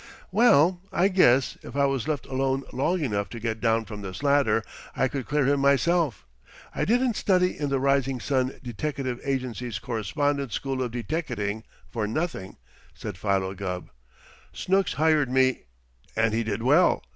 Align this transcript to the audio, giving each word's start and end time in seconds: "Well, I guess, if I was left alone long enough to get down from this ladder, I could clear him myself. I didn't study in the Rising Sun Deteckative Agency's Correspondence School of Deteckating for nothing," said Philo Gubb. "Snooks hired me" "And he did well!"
"Well, 0.31 0.81
I 0.91 1.09
guess, 1.09 1.59
if 1.61 1.75
I 1.75 1.85
was 1.85 2.07
left 2.07 2.25
alone 2.25 2.63
long 2.73 3.01
enough 3.01 3.29
to 3.29 3.39
get 3.39 3.61
down 3.61 3.85
from 3.85 4.01
this 4.01 4.23
ladder, 4.23 4.63
I 4.95 5.07
could 5.07 5.27
clear 5.27 5.45
him 5.45 5.59
myself. 5.59 6.25
I 6.73 6.85
didn't 6.85 7.15
study 7.15 7.55
in 7.55 7.69
the 7.69 7.77
Rising 7.79 8.19
Sun 8.19 8.59
Deteckative 8.63 9.19
Agency's 9.23 9.77
Correspondence 9.77 10.55
School 10.55 10.81
of 10.81 10.89
Deteckating 10.89 11.65
for 11.87 12.07
nothing," 12.07 12.57
said 12.95 13.15
Philo 13.15 13.53
Gubb. 13.53 13.91
"Snooks 14.53 14.93
hired 14.93 15.29
me" 15.29 15.65
"And 16.15 16.33
he 16.33 16.41
did 16.43 16.63
well!" 16.63 17.03